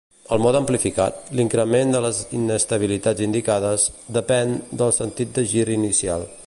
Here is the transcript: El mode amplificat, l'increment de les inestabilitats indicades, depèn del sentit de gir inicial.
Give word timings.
El 0.35 0.39
mode 0.43 0.57
amplificat, 0.59 1.19
l'increment 1.39 1.91
de 1.95 2.01
les 2.05 2.21
inestabilitats 2.39 3.27
indicades, 3.27 3.87
depèn 4.19 4.59
del 4.83 4.97
sentit 5.01 5.39
de 5.39 5.45
gir 5.55 5.71
inicial. 5.81 6.31